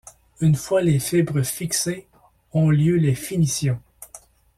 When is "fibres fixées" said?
0.97-2.07